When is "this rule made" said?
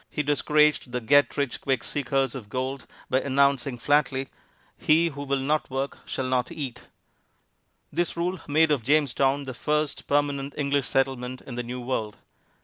7.91-8.71